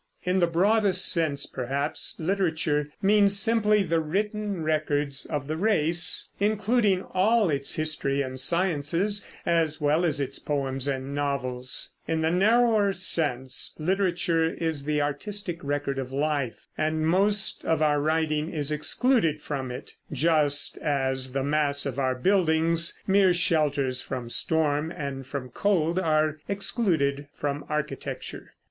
In 0.23 0.39
the 0.39 0.47
broadest 0.47 1.05
sense, 1.07 1.45
perhaps, 1.45 2.15
literature 2.19 2.87
means 3.03 3.37
simply 3.37 3.83
the 3.83 3.99
written 3.99 4.63
records 4.63 5.27
of 5.27 5.45
the 5.45 5.57
race, 5.57 6.29
including 6.39 7.03
all 7.13 7.51
its 7.51 7.75
history 7.75 8.23
and 8.23 8.39
sciences, 8.39 9.27
as 9.45 9.79
well 9.79 10.03
as 10.03 10.19
its 10.19 10.39
poems 10.39 10.87
and 10.87 11.13
novels; 11.13 11.91
in 12.07 12.21
the 12.21 12.31
narrower 12.31 12.93
sense 12.93 13.75
literature 13.77 14.45
is 14.45 14.85
the 14.85 15.03
artistic 15.03 15.63
record 15.63 15.99
of 15.99 16.11
life, 16.11 16.65
and 16.75 17.05
most 17.05 17.63
of 17.63 17.83
our 17.83 18.01
writing 18.01 18.49
is 18.51 18.71
excluded 18.71 19.39
from 19.39 19.69
it, 19.69 19.97
just 20.11 20.79
as 20.79 21.33
the 21.33 21.43
mass 21.43 21.85
of 21.85 21.99
our 21.99 22.15
buildings, 22.15 22.97
mere 23.05 23.33
shelters 23.35 24.01
from 24.01 24.31
storm 24.31 24.91
and 24.91 25.27
from 25.27 25.49
cold, 25.49 25.99
are 25.99 26.39
excluded 26.47 27.27
from 27.35 27.63
architecture. 27.69 28.53